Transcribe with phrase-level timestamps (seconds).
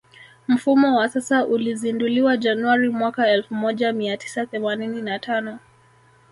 [0.47, 5.59] Mfumo wa sasa ulizinduliwa Januari mwaka elfu moja mia tisa themanini na tano